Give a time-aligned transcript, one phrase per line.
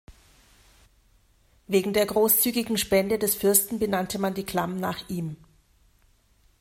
[1.67, 5.37] Wegen der großzügigen Spende des Fürsten benannte man die Klamm nach ihm.